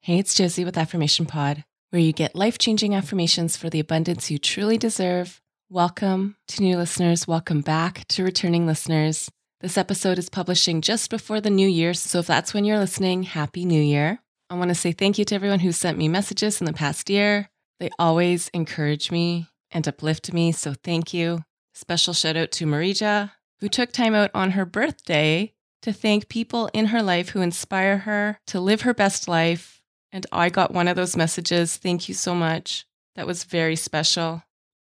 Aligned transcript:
Hey, 0.00 0.18
it's 0.18 0.34
Josie 0.34 0.64
with 0.64 0.78
Affirmation 0.78 1.26
Pod, 1.26 1.64
where 1.90 2.00
you 2.00 2.12
get 2.12 2.34
life 2.34 2.56
changing 2.56 2.94
affirmations 2.94 3.56
for 3.56 3.68
the 3.68 3.80
abundance 3.80 4.30
you 4.30 4.38
truly 4.38 4.78
deserve. 4.78 5.42
Welcome 5.68 6.36
to 6.46 6.62
new 6.62 6.78
listeners. 6.78 7.28
Welcome 7.28 7.60
back 7.60 8.06
to 8.08 8.24
returning 8.24 8.66
listeners. 8.66 9.30
This 9.60 9.76
episode 9.76 10.16
is 10.16 10.30
publishing 10.30 10.80
just 10.80 11.10
before 11.10 11.42
the 11.42 11.50
new 11.50 11.68
year, 11.68 11.92
so 11.92 12.20
if 12.20 12.26
that's 12.26 12.54
when 12.54 12.64
you're 12.64 12.78
listening, 12.78 13.24
Happy 13.24 13.66
New 13.66 13.82
Year. 13.82 14.20
I 14.48 14.54
want 14.54 14.70
to 14.70 14.74
say 14.74 14.92
thank 14.92 15.18
you 15.18 15.26
to 15.26 15.34
everyone 15.34 15.60
who 15.60 15.72
sent 15.72 15.98
me 15.98 16.08
messages 16.08 16.60
in 16.60 16.64
the 16.64 16.72
past 16.72 17.10
year. 17.10 17.50
They 17.78 17.90
always 17.98 18.48
encourage 18.54 19.10
me 19.10 19.48
and 19.70 19.86
uplift 19.86 20.32
me, 20.32 20.52
so 20.52 20.72
thank 20.72 21.12
you. 21.12 21.44
Special 21.74 22.14
shout 22.14 22.36
out 22.36 22.50
to 22.52 22.66
Marija, 22.66 23.34
who 23.60 23.68
took 23.68 23.92
time 23.92 24.14
out 24.14 24.30
on 24.32 24.52
her 24.52 24.64
birthday 24.64 25.52
to 25.82 25.92
thank 25.92 26.30
people 26.30 26.70
in 26.72 26.86
her 26.86 27.02
life 27.02 27.30
who 27.30 27.42
inspire 27.42 27.98
her 27.98 28.38
to 28.46 28.58
live 28.58 28.82
her 28.82 28.94
best 28.94 29.28
life 29.28 29.77
and 30.12 30.26
I 30.32 30.48
got 30.48 30.72
one 30.72 30.88
of 30.88 30.96
those 30.96 31.16
messages. 31.16 31.76
Thank 31.76 32.08
you 32.08 32.14
so 32.14 32.34
much. 32.34 32.86
That 33.16 33.26
was 33.26 33.44
very 33.44 33.76
special. 33.76 34.42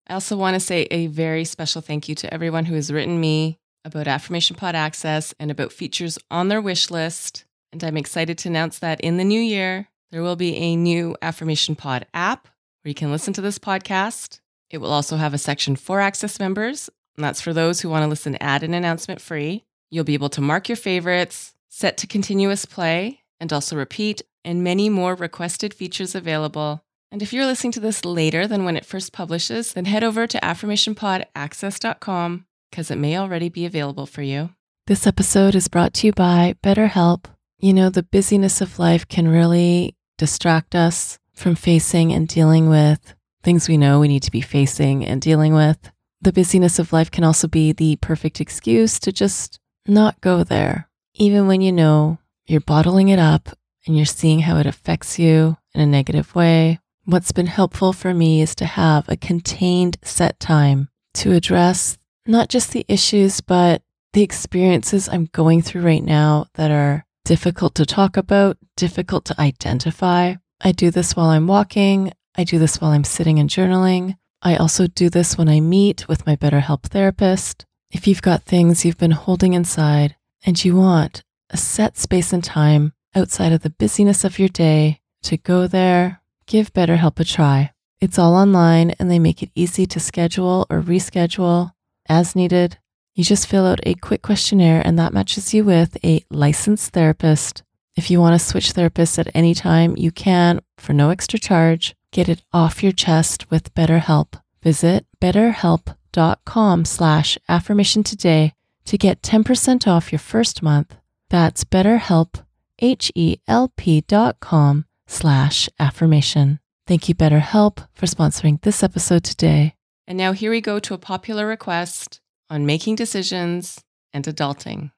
I 0.07 0.15
also 0.15 0.35
want 0.35 0.55
to 0.55 0.59
say 0.59 0.88
a 0.91 1.07
very 1.07 1.45
special 1.45 1.81
thank 1.81 2.09
you 2.09 2.15
to 2.15 2.33
everyone 2.33 2.65
who 2.65 2.75
has 2.75 2.91
written 2.91 3.19
me 3.19 3.59
about 3.85 4.07
Affirmation 4.07 4.55
Pod 4.55 4.75
Access 4.75 5.33
and 5.39 5.52
about 5.52 5.71
features 5.71 6.17
on 6.30 6.47
their 6.47 6.61
wish 6.61 6.89
list. 6.89 7.45
And 7.71 7.83
I'm 7.83 7.97
excited 7.97 8.38
to 8.39 8.49
announce 8.49 8.80
that 8.80 9.02
in 9.02 9.17
the 9.17 9.23
new 9.23 9.39
year, 9.39 9.88
there 10.11 10.21
will 10.21 10.35
be 10.35 10.55
a 10.55 10.75
new 10.75 11.15
Affirmation 11.21 11.75
Pod 11.75 12.05
app 12.13 12.47
where 12.81 12.89
you 12.89 12.95
can 12.95 13.11
listen 13.11 13.33
to 13.33 13.41
this 13.41 13.59
podcast. 13.59 14.39
It 14.69 14.80
will 14.80 14.91
also 14.91 15.17
have 15.17 15.33
a 15.33 15.37
section 15.37 15.75
for 15.75 15.99
Access 15.99 16.39
members, 16.39 16.89
and 17.15 17.23
that's 17.23 17.41
for 17.41 17.53
those 17.53 17.81
who 17.81 17.89
want 17.89 18.03
to 18.03 18.08
listen 18.08 18.35
ad 18.41 18.63
and 18.63 18.75
announcement 18.75 19.21
free. 19.21 19.63
You'll 19.89 20.03
be 20.03 20.15
able 20.15 20.30
to 20.30 20.41
mark 20.41 20.67
your 20.67 20.75
favorites, 20.75 21.53
set 21.69 21.97
to 21.97 22.08
continuous 22.08 22.65
play, 22.65 23.21
and 23.39 23.53
also 23.53 23.75
repeat 23.75 24.21
and 24.45 24.63
many 24.63 24.89
more 24.89 25.16
requested 25.16 25.73
features 25.73 26.16
available. 26.16 26.83
And 27.11 27.22
if 27.22 27.31
you're 27.31 27.45
listening 27.45 27.73
to 27.73 27.80
this 27.80 28.05
later 28.05 28.47
than 28.47 28.66
when 28.66 28.75
it 28.75 28.86
first 28.86 29.13
publishes, 29.13 29.73
then 29.73 29.86
head 29.86 30.03
over 30.03 30.25
to 30.25 30.39
affirmationpodaccess.com 30.39 32.45
because 32.71 32.89
it 32.89 32.97
may 32.97 33.17
already 33.17 33.49
be 33.49 33.66
available 33.66 34.08
for 34.08 34.23
you. 34.23 34.49
This 34.88 35.05
episode 35.05 35.53
is 35.53 35.67
brought 35.67 35.94
to 35.95 36.08
you 36.08 36.14
by 36.14 36.55
BetterHelp. 36.64 37.26
You 37.59 37.73
know, 37.73 37.89
the 37.89 38.04
busyness 38.04 38.61
of 38.61 38.80
life 38.80 39.08
can 39.08 39.27
really 39.27 39.95
distract 40.17 40.75
us 40.75 41.20
from 41.33 41.55
facing 41.55 42.11
and 42.11 42.27
dealing 42.27 42.67
with 42.67 43.15
things 43.43 43.67
we 43.67 43.77
know 43.77 43.99
we 43.99 44.08
need 44.08 44.23
to 44.23 44.31
be 44.31 44.42
facing 44.42 45.05
and 45.05 45.21
dealing 45.21 45.54
with. 45.54 45.92
The 46.21 46.33
busyness 46.33 46.80
of 46.80 46.93
life 46.93 47.11
can 47.11 47.23
also 47.23 47.48
be 47.48 47.73
the 47.73 47.98
perfect 47.98 48.42
excuse 48.42 48.99
to 48.99 49.11
just 49.11 49.60
not 49.86 50.21
go 50.21 50.43
there, 50.43 50.89
even 51.14 51.48
when 51.48 51.61
you 51.61 51.71
know 51.71 52.17
you're 52.48 52.61
bottling 52.61 53.10
it 53.10 53.20
up 53.20 53.49
and 53.86 53.95
you're 53.95 54.05
seeing 54.05 54.39
how 54.39 54.58
it 54.58 54.66
affects 54.66 55.20
you 55.20 55.58
in 55.73 55.82
a 55.82 55.86
negative 55.86 56.33
way. 56.36 56.80
What's 57.05 57.32
been 57.32 57.48
helpful 57.48 57.92
for 57.92 58.14
me 58.14 58.42
is 58.42 58.55
to 58.55 58.66
have 58.66 59.10
a 59.10 59.17
contained 59.17 59.98
set 60.04 60.39
time 60.39 60.89
to 61.16 61.33
address 61.33 61.98
not 62.26 62.49
just 62.49 62.72
the 62.72 62.86
issues, 62.88 63.42
but 63.42 63.82
the 64.14 64.22
experiences 64.22 65.10
I'm 65.10 65.26
going 65.26 65.61
through 65.61 65.82
right 65.82 66.04
now 66.04 66.48
that 66.54 66.72
are 66.72 67.05
difficult 67.26 67.76
to 67.76 67.86
talk 67.86 68.16
about, 68.16 68.58
difficult 68.77 69.26
to 69.26 69.42
identify. 69.42 70.36
I 70.61 70.72
do 70.72 70.92
this 70.92 71.16
while 71.16 71.30
I'm 71.30 71.48
walking. 71.48 72.14
I 72.36 72.43
do 72.43 72.60
this 72.60 72.80
while 72.80 72.92
I'm 72.92 73.04
sitting 73.04 73.39
and 73.39 73.49
journaling. 73.49 74.16
I 74.42 74.55
also 74.55 74.88
do 74.88 75.10
this 75.10 75.38
when 75.38 75.49
I 75.49 75.60
meet 75.60 76.08
with 76.08 76.26
my 76.26 76.36
BetterHelp 76.36 76.83
therapist. 76.83 77.66
If 77.92 78.08
you've 78.08 78.22
got 78.22 78.43
things 78.43 78.86
you've 78.86 78.98
been 78.98 79.11
holding 79.11 79.54
inside 79.54 80.16
and 80.45 80.64
you 80.64 80.76
want 80.76 81.23
a 81.49 81.58
set 81.58 81.98
space 81.98 82.33
and 82.33 82.43
time 82.43 82.93
outside 83.15 83.51
of 83.51 83.61
the 83.61 83.69
busyness 83.69 84.23
of 84.23 84.39
your 84.39 84.49
day 84.49 84.99
to 85.23 85.37
go 85.37 85.67
there, 85.67 86.21
give 86.45 86.73
BetterHelp 86.73 87.19
a 87.19 87.23
try. 87.23 87.71
It's 87.99 88.19
all 88.19 88.35
online 88.35 88.91
and 88.99 89.09
they 89.09 89.19
make 89.19 89.41
it 89.41 89.51
easy 89.55 89.85
to 89.85 89.99
schedule 89.99 90.67
or 90.69 90.81
reschedule 90.81 91.71
as 92.07 92.35
needed. 92.35 92.77
You 93.15 93.23
just 93.23 93.47
fill 93.47 93.65
out 93.65 93.79
a 93.83 93.93
quick 93.93 94.21
questionnaire 94.21 94.81
and 94.83 94.97
that 94.99 95.13
matches 95.13 95.53
you 95.53 95.63
with 95.63 95.97
a 96.03 96.25
licensed 96.29 96.91
therapist. 96.93 97.63
If 97.95 98.09
you 98.09 98.19
want 98.19 98.39
to 98.39 98.45
switch 98.45 98.73
therapists 98.73 99.19
at 99.19 99.33
any 99.35 99.53
time, 99.53 99.95
you 99.95 100.11
can 100.11 100.61
for 100.77 100.93
no 100.93 101.11
extra 101.11 101.39
charge. 101.39 101.95
Get 102.11 102.27
it 102.27 102.43
off 102.51 102.83
your 102.83 102.91
chest 102.91 103.49
with 103.49 103.73
BetterHelp. 103.73 104.33
Visit 104.61 105.05
betterhelp.com 105.21 106.85
slash 106.85 107.37
affirmation 107.47 108.03
today 108.03 108.53
to 108.85 108.97
get 108.97 109.21
10% 109.21 109.87
off 109.87 110.11
your 110.11 110.19
first 110.19 110.61
month. 110.61 110.95
That's 111.30 111.63
betterhelp, 111.63 112.43
H-E-L-P 112.83 114.02
dot 114.02 114.39
com 114.42 114.86
slash 115.08 115.70
affirmation. 115.80 116.60
Thank 116.86 117.08
you, 117.08 117.16
BetterHelp, 117.16 117.88
for 117.94 118.05
sponsoring 118.08 118.61
this 118.61 118.83
episode 118.83 119.23
today. 119.23 119.76
And 120.05 120.17
now 120.17 120.33
here 120.33 120.52
we 120.52 120.60
go 120.60 120.80
to 120.80 120.93
a 120.93 120.98
popular 120.98 121.48
request 121.48 122.20
on 122.49 122.66
making 122.66 122.95
decisions 122.95 123.82
and 124.11 124.26
adulting. 124.26 124.92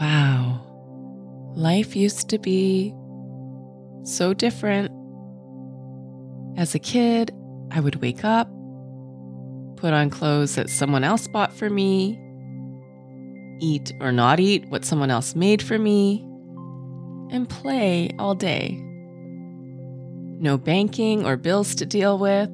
Wow. 0.00 0.62
Life 1.54 1.94
used 1.94 2.30
to 2.30 2.38
be 2.38 2.94
so 4.02 4.32
different. 4.32 4.90
As 6.58 6.74
a 6.74 6.78
kid, 6.78 7.32
I 7.70 7.80
would 7.80 7.96
wake 7.96 8.24
up, 8.24 8.48
put 9.76 9.92
on 9.92 10.08
clothes 10.08 10.54
that 10.54 10.70
someone 10.70 11.04
else 11.04 11.28
bought 11.28 11.52
for 11.52 11.68
me, 11.68 12.18
eat 13.60 13.92
or 14.00 14.12
not 14.12 14.40
eat 14.40 14.66
what 14.68 14.84
someone 14.84 15.10
else 15.10 15.34
made 15.34 15.62
for 15.62 15.78
me, 15.78 16.20
and 17.30 17.48
play 17.48 18.10
all 18.18 18.34
day. 18.34 18.80
No 20.40 20.58
banking 20.58 21.24
or 21.24 21.36
bills 21.36 21.74
to 21.76 21.86
deal 21.86 22.18
with, 22.18 22.50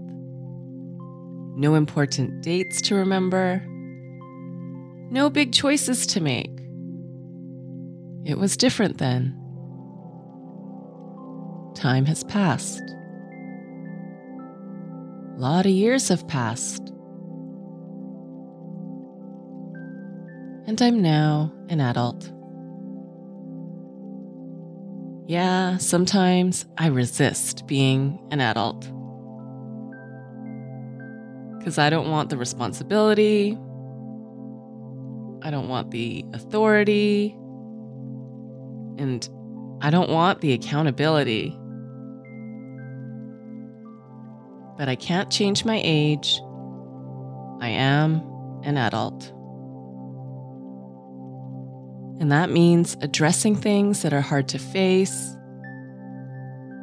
no 1.56 1.74
important 1.74 2.42
dates 2.42 2.80
to 2.82 2.94
remember, 2.94 3.62
no 5.10 5.28
big 5.28 5.52
choices 5.52 6.06
to 6.08 6.20
make. 6.20 6.50
It 8.24 8.38
was 8.38 8.56
different 8.56 8.98
then. 8.98 9.36
Time 11.74 12.04
has 12.06 12.22
passed. 12.24 12.82
A 15.36 15.40
lot 15.40 15.64
of 15.64 15.72
years 15.72 16.08
have 16.08 16.28
passed. 16.28 16.92
And 20.70 20.80
I'm 20.80 21.02
now 21.02 21.52
an 21.68 21.80
adult. 21.80 22.30
Yeah, 25.28 25.78
sometimes 25.78 26.64
I 26.78 26.86
resist 26.86 27.66
being 27.66 28.20
an 28.30 28.40
adult. 28.40 28.82
Because 31.58 31.76
I 31.76 31.90
don't 31.90 32.08
want 32.08 32.30
the 32.30 32.36
responsibility, 32.36 33.58
I 35.42 35.50
don't 35.50 35.68
want 35.68 35.90
the 35.90 36.24
authority, 36.34 37.32
and 38.96 39.28
I 39.82 39.90
don't 39.90 40.10
want 40.10 40.40
the 40.40 40.52
accountability. 40.52 41.50
But 44.78 44.88
I 44.88 44.94
can't 44.94 45.32
change 45.32 45.64
my 45.64 45.80
age. 45.82 46.40
I 47.60 47.70
am 47.70 48.22
an 48.62 48.76
adult. 48.76 49.32
And 52.20 52.30
that 52.30 52.50
means 52.50 52.98
addressing 53.00 53.56
things 53.56 54.02
that 54.02 54.12
are 54.12 54.20
hard 54.20 54.46
to 54.48 54.58
face, 54.58 55.34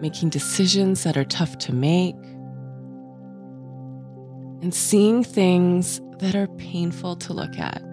making 0.02 0.30
decisions 0.30 1.04
that 1.04 1.16
are 1.16 1.24
tough 1.24 1.60
to 1.60 1.74
make, 1.74 2.16
and 4.64 4.74
seeing 4.74 5.24
things 5.24 6.02
that 6.18 6.34
are 6.34 6.48
painful 6.58 7.18
to 7.18 7.34
look 7.34 7.60
at. 7.60 7.84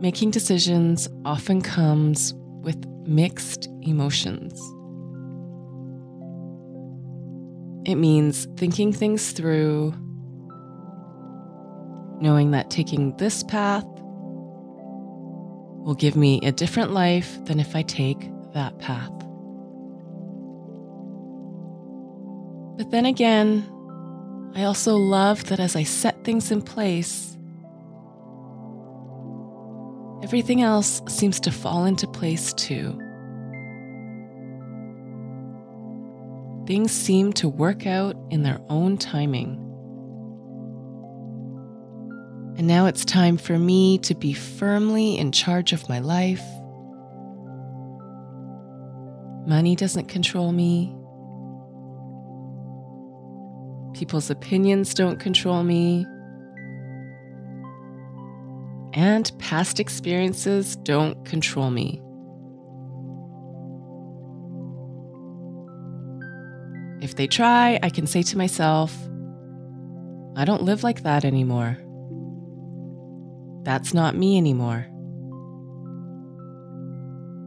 Making 0.00 0.30
decisions 0.30 1.06
often 1.26 1.60
comes 1.60 2.32
with 2.62 2.82
mixed 3.06 3.68
emotions. 3.82 4.58
It 7.86 7.96
means 7.96 8.48
thinking 8.56 8.90
things 8.90 9.32
through, 9.32 9.92
knowing 12.22 12.52
that 12.52 12.70
taking 12.70 13.14
this 13.18 13.42
path 13.42 13.86
will 15.86 15.94
give 15.94 16.16
me 16.16 16.40
a 16.42 16.50
different 16.50 16.90
life 16.90 17.42
than 17.44 17.60
if 17.60 17.76
I 17.76 17.82
take 17.82 18.28
that 18.52 18.76
path. 18.80 19.12
But 22.76 22.90
then 22.90 23.06
again, 23.06 23.64
I 24.56 24.64
also 24.64 24.96
love 24.96 25.44
that 25.44 25.60
as 25.60 25.76
I 25.76 25.84
set 25.84 26.24
things 26.24 26.50
in 26.50 26.60
place, 26.60 27.38
everything 30.24 30.60
else 30.60 31.00
seems 31.06 31.38
to 31.40 31.52
fall 31.52 31.84
into 31.84 32.08
place 32.08 32.52
too. 32.54 33.00
Things 36.66 36.90
seem 36.90 37.32
to 37.34 37.48
work 37.48 37.86
out 37.86 38.16
in 38.30 38.42
their 38.42 38.58
own 38.68 38.98
timing. 38.98 39.65
And 42.56 42.66
now 42.66 42.86
it's 42.86 43.04
time 43.04 43.36
for 43.36 43.58
me 43.58 43.98
to 43.98 44.14
be 44.14 44.32
firmly 44.32 45.18
in 45.18 45.30
charge 45.30 45.74
of 45.74 45.88
my 45.90 45.98
life. 45.98 46.42
Money 49.46 49.76
doesn't 49.76 50.06
control 50.06 50.52
me. 50.52 50.96
People's 53.92 54.30
opinions 54.30 54.94
don't 54.94 55.20
control 55.20 55.62
me. 55.62 56.06
And 58.94 59.30
past 59.38 59.78
experiences 59.78 60.76
don't 60.76 61.26
control 61.26 61.70
me. 61.70 62.00
If 67.02 67.16
they 67.16 67.26
try, 67.26 67.78
I 67.82 67.90
can 67.90 68.06
say 68.06 68.22
to 68.22 68.38
myself, 68.38 68.96
I 70.34 70.46
don't 70.46 70.62
live 70.62 70.82
like 70.82 71.02
that 71.02 71.24
anymore. 71.24 71.76
That's 73.66 73.92
not 73.92 74.14
me 74.14 74.36
anymore. 74.36 74.86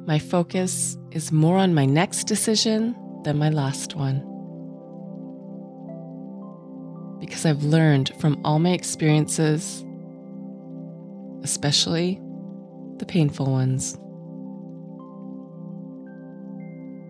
My 0.05 0.19
focus 0.19 0.97
is 1.11 1.31
more 1.31 1.55
on 1.55 1.73
my 1.73 1.85
next 1.85 2.25
decision 2.25 2.93
than 3.23 3.37
my 3.37 3.47
last 3.47 3.95
one. 3.95 4.17
Because 7.21 7.45
I've 7.45 7.63
learned 7.63 8.11
from 8.19 8.37
all 8.43 8.59
my 8.59 8.71
experiences, 8.71 9.85
especially 11.41 12.19
the 12.97 13.05
painful 13.05 13.45
ones. 13.45 13.97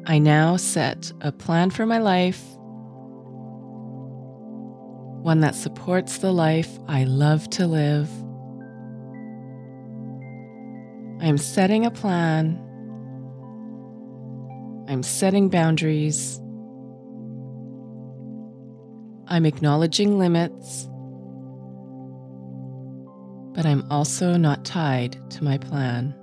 I 0.05 0.19
now 0.19 0.55
set 0.57 1.11
a 1.21 1.31
plan 1.31 1.71
for 1.71 1.87
my 1.87 1.97
life, 1.97 2.43
one 5.23 5.39
that 5.39 5.55
supports 5.55 6.19
the 6.19 6.31
life 6.31 6.77
I 6.87 7.05
love 7.05 7.49
to 7.51 7.65
live. 7.65 8.07
I 11.21 11.27
am 11.27 11.37
setting 11.37 11.85
a 11.85 11.91
plan. 11.91 12.57
I'm 14.87 15.03
setting 15.03 15.49
boundaries. 15.49 16.39
I'm 19.27 19.45
acknowledging 19.45 20.17
limits, 20.17 20.87
but 23.53 23.65
I'm 23.65 23.85
also 23.91 24.37
not 24.37 24.65
tied 24.65 25.17
to 25.31 25.43
my 25.43 25.57
plan. 25.57 26.15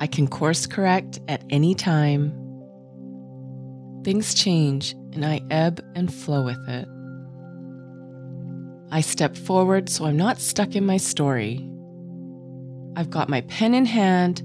I 0.00 0.08
can 0.08 0.26
course 0.26 0.66
correct 0.66 1.20
at 1.28 1.44
any 1.48 1.74
time. 1.74 2.32
Things 4.04 4.34
change 4.34 4.92
and 5.12 5.24
I 5.24 5.40
ebb 5.48 5.80
and 5.94 6.12
flow 6.12 6.44
with 6.44 6.68
it. 6.68 6.88
I 8.92 9.00
step 9.00 9.38
forward 9.38 9.88
so 9.88 10.04
I'm 10.04 10.18
not 10.18 10.38
stuck 10.38 10.76
in 10.76 10.84
my 10.84 10.98
story. 10.98 11.66
I've 12.94 13.08
got 13.08 13.30
my 13.30 13.40
pen 13.40 13.72
in 13.72 13.86
hand 13.86 14.42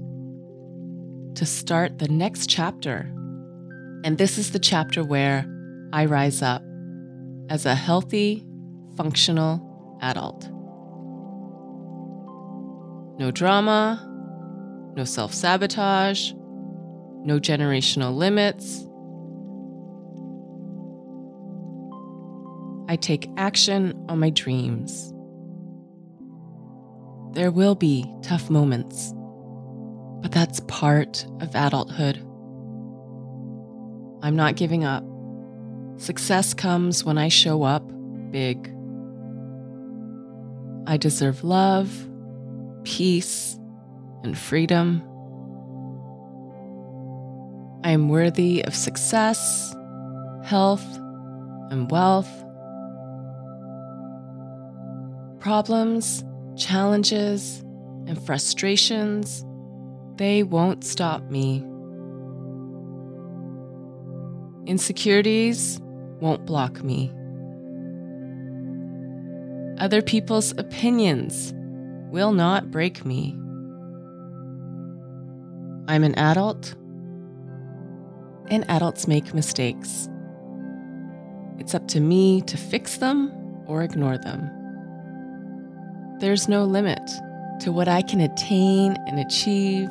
to 1.36 1.44
start 1.44 1.98
the 1.98 2.08
next 2.08 2.48
chapter. 2.48 3.12
And 4.04 4.16
this 4.16 4.38
is 4.38 4.52
the 4.52 4.58
chapter 4.58 5.04
where 5.04 5.44
I 5.92 6.06
rise 6.06 6.40
up 6.40 6.62
as 7.50 7.66
a 7.66 7.74
healthy, 7.74 8.46
functional 8.96 9.98
adult. 10.00 10.48
No 13.20 13.30
drama, 13.30 14.02
no 14.96 15.04
self 15.04 15.34
sabotage, 15.34 16.32
no 16.32 17.38
generational 17.38 18.16
limits. 18.16 18.87
I 22.88 22.96
take 22.96 23.28
action 23.36 23.92
on 24.08 24.18
my 24.18 24.30
dreams. 24.30 25.12
There 27.34 27.50
will 27.50 27.74
be 27.74 28.10
tough 28.22 28.48
moments, 28.48 29.12
but 30.22 30.32
that's 30.32 30.60
part 30.60 31.26
of 31.40 31.54
adulthood. 31.54 32.16
I'm 34.22 34.34
not 34.34 34.56
giving 34.56 34.84
up. 34.84 35.04
Success 35.98 36.54
comes 36.54 37.04
when 37.04 37.18
I 37.18 37.28
show 37.28 37.62
up 37.62 37.82
big. 38.30 38.74
I 40.86 40.96
deserve 40.96 41.44
love, 41.44 42.08
peace, 42.84 43.58
and 44.22 44.36
freedom. 44.36 45.02
I 47.84 47.90
am 47.90 48.08
worthy 48.08 48.64
of 48.64 48.74
success, 48.74 49.74
health, 50.44 50.86
and 51.70 51.90
wealth. 51.90 52.28
Problems, 55.48 56.22
challenges, 56.58 57.60
and 58.06 58.22
frustrations, 58.26 59.46
they 60.16 60.42
won't 60.42 60.84
stop 60.84 61.22
me. 61.30 61.64
Insecurities 64.66 65.80
won't 66.20 66.44
block 66.44 66.84
me. 66.84 67.10
Other 69.78 70.02
people's 70.02 70.52
opinions 70.58 71.54
will 72.10 72.32
not 72.32 72.70
break 72.70 73.06
me. 73.06 73.32
I'm 75.88 76.04
an 76.04 76.14
adult, 76.16 76.74
and 78.48 78.66
adults 78.68 79.08
make 79.08 79.32
mistakes. 79.32 80.10
It's 81.58 81.74
up 81.74 81.88
to 81.88 82.00
me 82.00 82.42
to 82.42 82.58
fix 82.58 82.98
them 82.98 83.32
or 83.66 83.82
ignore 83.82 84.18
them. 84.18 84.50
There's 86.20 86.48
no 86.48 86.64
limit 86.64 87.10
to 87.60 87.70
what 87.70 87.86
I 87.88 88.02
can 88.02 88.20
attain 88.20 88.96
and 89.06 89.20
achieve. 89.20 89.88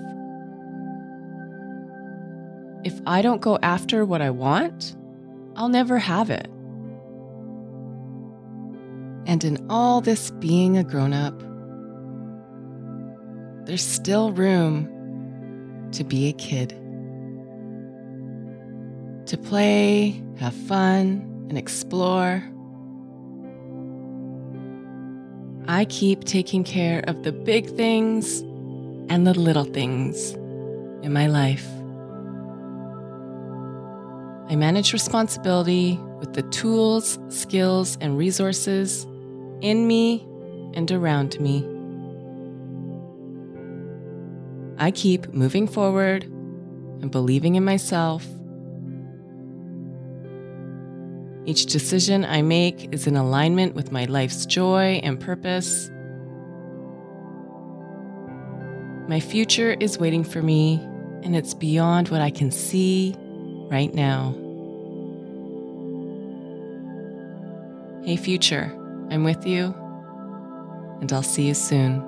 If 2.84 3.02
I 3.06 3.22
don't 3.22 3.42
go 3.42 3.58
after 3.62 4.04
what 4.06 4.22
I 4.22 4.30
want, 4.30 4.96
I'll 5.56 5.70
never 5.70 5.98
have 5.98 6.30
it. 6.30 6.48
And 9.26 9.44
in 9.44 9.66
all 9.70 10.02
this 10.02 10.32
being 10.32 10.78
a 10.78 10.84
grown 10.84 11.14
up, 11.14 11.38
there's 13.66 13.86
still 13.86 14.32
room 14.32 14.88
to 15.92 16.04
be 16.04 16.28
a 16.30 16.34
kid. 16.34 16.70
To 19.28 19.38
play, 19.38 20.24
have 20.40 20.54
fun, 20.54 21.46
and 21.50 21.58
explore. 21.58 22.44
I 25.70 25.84
keep 25.84 26.24
taking 26.24 26.64
care 26.64 27.04
of 27.08 27.24
the 27.24 27.34
big 27.34 27.70
things 27.70 28.40
and 29.10 29.28
the 29.28 29.34
little 29.34 29.66
things 29.66 30.32
in 31.04 31.12
my 31.12 31.28
life. 31.28 31.68
I 34.50 34.56
manage 34.56 34.94
responsibility 34.94 36.00
with 36.20 36.34
the 36.36 36.44
tools, 36.44 37.20
skills, 37.28 37.98
and 38.00 38.18
resources 38.18 39.06
in 39.60 39.88
me 39.88 40.26
and 40.74 40.90
around 40.90 41.38
me. 41.42 41.68
I 44.78 44.92
keep 44.92 45.34
moving 45.34 45.68
forward 45.68 46.24
and 46.24 47.12
believing 47.12 47.56
in 47.56 47.66
myself. 47.66 48.26
Each 51.48 51.66
decision 51.66 52.26
I 52.26 52.42
make 52.42 52.94
is 52.94 53.08
in 53.08 53.16
alignment 53.16 53.74
with 53.74 53.90
my 53.90 54.04
life's 54.04 54.46
joy 54.46 55.00
and 55.02 55.18
purpose. 55.18 55.90
My 59.08 59.22
future 59.22 59.78
is 59.80 59.98
waiting 59.98 60.26
for 60.26 60.42
me, 60.42 60.76
and 61.24 61.38
it's 61.38 61.54
beyond 61.54 62.10
what 62.10 62.20
I 62.20 62.32
can 62.32 62.52
see 62.52 63.16
right 63.72 63.94
now. 63.94 64.34
Hey, 68.04 68.18
future, 68.18 68.70
I'm 69.10 69.24
with 69.24 69.48
you, 69.48 69.74
and 71.00 71.14
I'll 71.14 71.24
see 71.24 71.48
you 71.48 71.54
soon. 71.54 72.04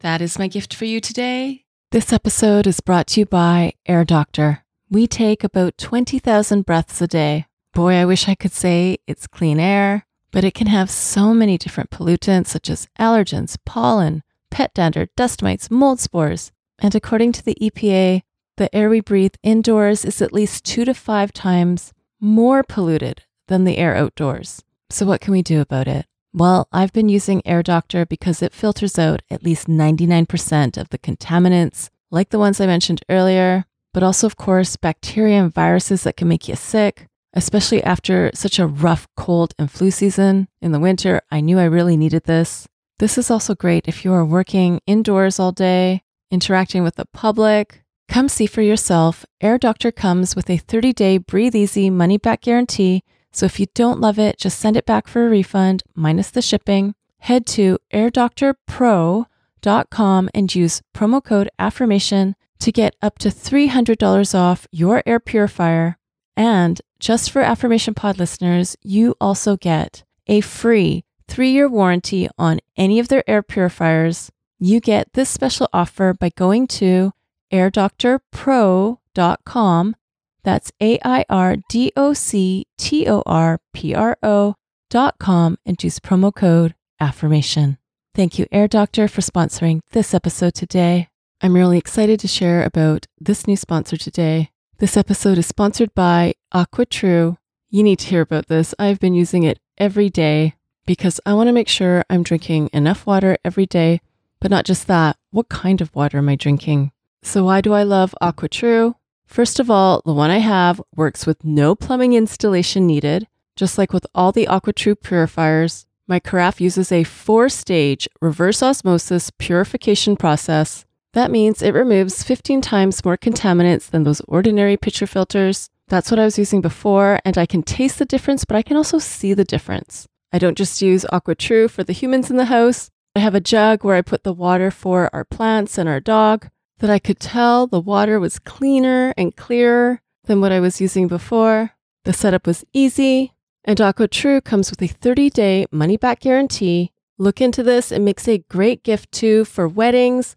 That 0.00 0.20
is 0.20 0.40
my 0.40 0.48
gift 0.48 0.74
for 0.74 0.86
you 0.86 1.00
today. 1.00 1.62
This 1.92 2.12
episode 2.12 2.66
is 2.66 2.80
brought 2.80 3.06
to 3.08 3.20
you 3.20 3.26
by 3.26 3.74
Air 3.86 4.04
Doctor. 4.04 4.65
We 4.88 5.08
take 5.08 5.42
about 5.42 5.78
20,000 5.78 6.64
breaths 6.64 7.02
a 7.02 7.08
day. 7.08 7.46
Boy, 7.74 7.94
I 7.94 8.04
wish 8.04 8.28
I 8.28 8.36
could 8.36 8.52
say 8.52 8.98
it's 9.08 9.26
clean 9.26 9.58
air, 9.58 10.06
but 10.30 10.44
it 10.44 10.54
can 10.54 10.68
have 10.68 10.90
so 10.90 11.34
many 11.34 11.58
different 11.58 11.90
pollutants 11.90 12.46
such 12.46 12.70
as 12.70 12.88
allergens, 12.96 13.58
pollen, 13.64 14.22
pet 14.48 14.72
dander, 14.74 15.08
dust 15.16 15.42
mites, 15.42 15.72
mold 15.72 15.98
spores. 15.98 16.52
And 16.78 16.94
according 16.94 17.32
to 17.32 17.44
the 17.44 17.56
EPA, 17.60 18.22
the 18.58 18.72
air 18.72 18.88
we 18.88 19.00
breathe 19.00 19.34
indoors 19.42 20.04
is 20.04 20.22
at 20.22 20.32
least 20.32 20.64
two 20.64 20.84
to 20.84 20.94
five 20.94 21.32
times 21.32 21.92
more 22.20 22.62
polluted 22.62 23.24
than 23.48 23.64
the 23.64 23.78
air 23.78 23.96
outdoors. 23.96 24.62
So, 24.88 25.04
what 25.04 25.20
can 25.20 25.32
we 25.32 25.42
do 25.42 25.60
about 25.60 25.88
it? 25.88 26.06
Well, 26.32 26.68
I've 26.70 26.92
been 26.92 27.08
using 27.08 27.42
Air 27.44 27.64
Doctor 27.64 28.06
because 28.06 28.40
it 28.40 28.54
filters 28.54 29.00
out 29.00 29.22
at 29.30 29.42
least 29.42 29.66
99% 29.66 30.76
of 30.76 30.90
the 30.90 30.98
contaminants, 30.98 31.90
like 32.12 32.30
the 32.30 32.38
ones 32.38 32.60
I 32.60 32.66
mentioned 32.66 33.02
earlier, 33.08 33.64
but 33.96 34.02
also, 34.02 34.26
of 34.26 34.36
course, 34.36 34.76
bacteria 34.76 35.42
and 35.42 35.54
viruses 35.54 36.02
that 36.02 36.18
can 36.18 36.28
make 36.28 36.48
you 36.48 36.54
sick, 36.54 37.08
especially 37.32 37.82
after 37.82 38.30
such 38.34 38.58
a 38.58 38.66
rough 38.66 39.08
cold 39.16 39.54
and 39.58 39.70
flu 39.70 39.90
season 39.90 40.48
in 40.60 40.72
the 40.72 40.78
winter. 40.78 41.22
I 41.30 41.40
knew 41.40 41.58
I 41.58 41.64
really 41.64 41.96
needed 41.96 42.24
this. 42.24 42.68
This 42.98 43.16
is 43.16 43.30
also 43.30 43.54
great 43.54 43.88
if 43.88 44.04
you 44.04 44.12
are 44.12 44.22
working 44.22 44.82
indoors 44.86 45.40
all 45.40 45.50
day, 45.50 46.02
interacting 46.30 46.82
with 46.82 46.96
the 46.96 47.06
public. 47.06 47.84
Come 48.06 48.28
see 48.28 48.44
for 48.44 48.60
yourself. 48.60 49.24
Air 49.40 49.56
Doctor 49.56 49.90
comes 49.90 50.36
with 50.36 50.50
a 50.50 50.58
30 50.58 50.92
day 50.92 51.16
breathe 51.16 51.56
easy 51.56 51.88
money 51.88 52.18
back 52.18 52.42
guarantee. 52.42 53.02
So 53.32 53.46
if 53.46 53.58
you 53.58 53.64
don't 53.74 53.98
love 53.98 54.18
it, 54.18 54.36
just 54.36 54.58
send 54.58 54.76
it 54.76 54.84
back 54.84 55.08
for 55.08 55.26
a 55.26 55.30
refund 55.30 55.84
minus 55.94 56.30
the 56.30 56.42
shipping. 56.42 56.94
Head 57.20 57.46
to 57.46 57.78
airdoctorpro.com 57.94 60.30
and 60.34 60.54
use 60.54 60.82
promo 60.94 61.24
code 61.24 61.48
affirmation 61.58 62.36
to 62.60 62.72
get 62.72 62.96
up 63.02 63.18
to 63.18 63.28
$300 63.28 64.34
off 64.34 64.66
your 64.72 65.02
air 65.06 65.20
purifier. 65.20 65.98
And 66.36 66.80
just 66.98 67.30
for 67.30 67.42
Affirmation 67.42 67.94
Pod 67.94 68.18
listeners, 68.18 68.76
you 68.82 69.14
also 69.20 69.56
get 69.56 70.02
a 70.26 70.40
free 70.40 71.04
three 71.28 71.50
year 71.50 71.68
warranty 71.68 72.28
on 72.38 72.60
any 72.76 72.98
of 72.98 73.08
their 73.08 73.22
air 73.28 73.42
purifiers. 73.42 74.30
You 74.58 74.80
get 74.80 75.12
this 75.12 75.28
special 75.28 75.68
offer 75.72 76.14
by 76.14 76.30
going 76.30 76.66
to 76.68 77.12
airdoctorpro.com. 77.52 79.96
That's 80.42 80.72
A 80.80 80.98
I 81.04 81.24
R 81.28 81.56
D 81.68 81.92
O 81.96 82.12
C 82.12 82.66
T 82.78 83.08
O 83.08 83.22
R 83.26 83.60
P 83.72 83.94
R 83.94 84.16
O.com 84.22 85.58
and 85.66 85.82
use 85.82 85.98
promo 85.98 86.32
code 86.34 86.74
affirmation. 87.00 87.78
Thank 88.14 88.38
you, 88.38 88.46
Air 88.50 88.68
Doctor, 88.68 89.08
for 89.08 89.20
sponsoring 89.20 89.80
this 89.90 90.14
episode 90.14 90.54
today. 90.54 91.08
I'm 91.42 91.54
really 91.54 91.76
excited 91.76 92.18
to 92.20 92.28
share 92.28 92.64
about 92.64 93.06
this 93.20 93.46
new 93.46 93.56
sponsor 93.56 93.98
today. 93.98 94.52
This 94.78 94.96
episode 94.96 95.36
is 95.36 95.46
sponsored 95.46 95.94
by 95.94 96.32
AquaTru. 96.54 97.36
You 97.68 97.82
need 97.82 97.98
to 97.98 98.06
hear 98.06 98.22
about 98.22 98.46
this. 98.46 98.74
I've 98.78 98.98
been 98.98 99.12
using 99.12 99.42
it 99.42 99.58
every 99.76 100.08
day 100.08 100.54
because 100.86 101.20
I 101.26 101.34
want 101.34 101.48
to 101.48 101.52
make 101.52 101.68
sure 101.68 102.06
I'm 102.08 102.22
drinking 102.22 102.70
enough 102.72 103.04
water 103.04 103.36
every 103.44 103.66
day, 103.66 104.00
but 104.40 104.50
not 104.50 104.64
just 104.64 104.86
that. 104.86 105.18
What 105.30 105.50
kind 105.50 105.82
of 105.82 105.94
water 105.94 106.16
am 106.18 106.30
I 106.30 106.36
drinking? 106.36 106.92
So, 107.22 107.44
why 107.44 107.60
do 107.60 107.74
I 107.74 107.82
love 107.82 108.14
AquaTru? 108.22 108.94
First 109.26 109.60
of 109.60 109.70
all, 109.70 110.00
the 110.06 110.14
one 110.14 110.30
I 110.30 110.38
have 110.38 110.80
works 110.94 111.26
with 111.26 111.44
no 111.44 111.74
plumbing 111.74 112.14
installation 112.14 112.86
needed. 112.86 113.28
Just 113.56 113.76
like 113.76 113.92
with 113.92 114.06
all 114.14 114.32
the 114.32 114.46
AquaTru 114.46 115.02
purifiers, 115.02 115.84
my 116.08 116.18
carafe 116.18 116.62
uses 116.62 116.90
a 116.90 117.04
four 117.04 117.50
stage 117.50 118.08
reverse 118.22 118.62
osmosis 118.62 119.30
purification 119.38 120.16
process 120.16 120.85
that 121.16 121.30
means 121.30 121.62
it 121.62 121.72
removes 121.72 122.22
15 122.22 122.60
times 122.60 123.02
more 123.02 123.16
contaminants 123.16 123.88
than 123.88 124.02
those 124.02 124.20
ordinary 124.28 124.76
pitcher 124.76 125.06
filters. 125.06 125.70
That's 125.88 126.10
what 126.10 126.20
I 126.20 126.26
was 126.26 126.38
using 126.38 126.60
before, 126.60 127.20
and 127.24 127.38
I 127.38 127.46
can 127.46 127.62
taste 127.62 127.98
the 127.98 128.04
difference, 128.04 128.44
but 128.44 128.54
I 128.54 128.60
can 128.60 128.76
also 128.76 128.98
see 128.98 129.32
the 129.32 129.42
difference. 129.42 130.06
I 130.30 130.38
don't 130.38 130.58
just 130.58 130.82
use 130.82 131.06
AquaTru 131.10 131.70
for 131.70 131.82
the 131.82 131.94
humans 131.94 132.30
in 132.30 132.36
the 132.36 132.52
house. 132.56 132.90
I 133.14 133.20
have 133.20 133.34
a 133.34 133.40
jug 133.40 133.82
where 133.82 133.96
I 133.96 134.02
put 134.02 134.24
the 134.24 134.34
water 134.34 134.70
for 134.70 135.08
our 135.14 135.24
plants 135.24 135.78
and 135.78 135.88
our 135.88 136.00
dog 136.00 136.50
that 136.80 136.90
I 136.90 136.98
could 136.98 137.18
tell 137.18 137.66
the 137.66 137.80
water 137.80 138.20
was 138.20 138.38
cleaner 138.38 139.14
and 139.16 139.34
clearer 139.34 140.02
than 140.24 140.42
what 140.42 140.52
I 140.52 140.60
was 140.60 140.82
using 140.82 141.08
before. 141.08 141.70
The 142.04 142.12
setup 142.12 142.46
was 142.46 142.66
easy, 142.74 143.32
and 143.64 143.78
AquaTru 143.78 144.44
comes 144.44 144.68
with 144.68 144.82
a 144.82 144.86
30 144.86 145.30
day 145.30 145.64
money 145.72 145.96
back 145.96 146.20
guarantee. 146.20 146.92
Look 147.16 147.40
into 147.40 147.62
this, 147.62 147.90
it 147.90 148.02
makes 148.02 148.28
a 148.28 148.44
great 148.50 148.82
gift 148.82 149.12
too 149.12 149.46
for 149.46 149.66
weddings 149.66 150.36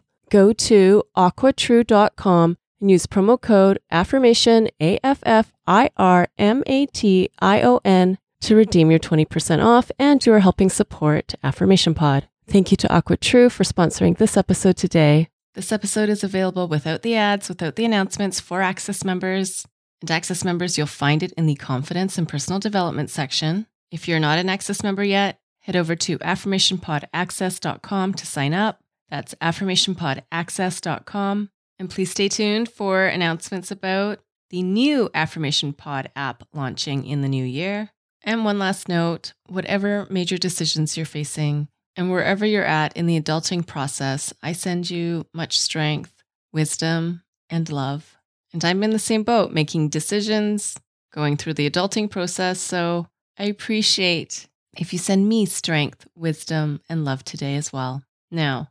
go 0.31 0.51
to 0.53 1.03
aquatru.com 1.15 2.57
and 2.79 2.89
use 2.89 3.05
promo 3.05 3.39
code 3.39 3.79
affirmation 3.91 4.69
A 4.81 4.97
F 5.03 5.19
F 5.23 5.53
I 5.67 5.91
R 5.97 6.29
M 6.39 6.63
A 6.65 6.87
T 6.87 7.29
I 7.39 7.61
O 7.61 7.79
N 7.85 8.17
to 8.39 8.55
redeem 8.55 8.89
your 8.89 8.99
20% 8.99 9.63
off 9.63 9.91
and 9.99 10.25
you 10.25 10.33
are 10.33 10.39
helping 10.39 10.69
support 10.69 11.35
Affirmation 11.43 11.93
Pod. 11.93 12.27
Thank 12.47 12.71
you 12.71 12.77
to 12.77 12.87
AquaTru 12.87 13.51
for 13.51 13.63
sponsoring 13.63 14.17
this 14.17 14.35
episode 14.35 14.77
today. 14.77 15.29
This 15.53 15.71
episode 15.71 16.09
is 16.09 16.23
available 16.23 16.67
without 16.67 17.03
the 17.03 17.15
ads, 17.15 17.49
without 17.49 17.75
the 17.75 17.85
announcements 17.85 18.39
for 18.39 18.61
Access 18.61 19.03
members. 19.03 19.67
And 20.01 20.09
Access 20.09 20.43
members, 20.43 20.77
you'll 20.77 20.87
find 20.87 21.21
it 21.21 21.33
in 21.33 21.45
the 21.45 21.55
Confidence 21.55 22.17
and 22.17 22.27
Personal 22.27 22.59
Development 22.59 23.09
section. 23.09 23.67
If 23.91 24.07
you're 24.07 24.19
not 24.19 24.39
an 24.39 24.49
Access 24.49 24.81
member 24.81 25.03
yet, 25.03 25.39
head 25.59 25.75
over 25.75 25.95
to 25.95 26.17
affirmationpodaccess.com 26.19 28.13
to 28.15 28.25
sign 28.25 28.53
up. 28.53 28.81
That's 29.11 29.35
affirmationpodaccess.com. 29.35 31.49
And 31.77 31.89
please 31.89 32.11
stay 32.11 32.29
tuned 32.29 32.69
for 32.69 33.05
announcements 33.05 33.69
about 33.69 34.19
the 34.49 34.63
new 34.63 35.09
Affirmation 35.13 35.73
Pod 35.73 36.09
app 36.15 36.47
launching 36.53 37.05
in 37.05 37.21
the 37.21 37.27
new 37.27 37.45
year. 37.45 37.91
And 38.23 38.45
one 38.45 38.59
last 38.59 38.87
note 38.87 39.33
whatever 39.47 40.07
major 40.09 40.37
decisions 40.37 40.95
you're 40.95 41.05
facing 41.05 41.67
and 41.95 42.11
wherever 42.11 42.45
you're 42.45 42.63
at 42.63 42.95
in 42.95 43.05
the 43.05 43.19
adulting 43.19 43.67
process, 43.67 44.33
I 44.41 44.53
send 44.53 44.89
you 44.89 45.25
much 45.33 45.59
strength, 45.59 46.23
wisdom, 46.53 47.23
and 47.49 47.69
love. 47.69 48.15
And 48.53 48.63
I'm 48.63 48.83
in 48.83 48.91
the 48.91 48.99
same 48.99 49.23
boat, 49.23 49.51
making 49.51 49.89
decisions, 49.89 50.77
going 51.13 51.37
through 51.37 51.55
the 51.55 51.69
adulting 51.69 52.09
process. 52.09 52.59
So 52.59 53.07
I 53.37 53.45
appreciate 53.45 54.47
if 54.77 54.93
you 54.93 54.99
send 54.99 55.27
me 55.27 55.45
strength, 55.45 56.07
wisdom, 56.15 56.81
and 56.87 57.03
love 57.03 57.23
today 57.23 57.55
as 57.55 57.73
well. 57.73 58.03
Now, 58.29 58.70